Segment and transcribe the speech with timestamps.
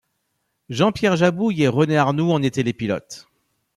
[0.69, 3.27] Jean-Pierre Jabouille et René Arnoux en étaient les pilotes.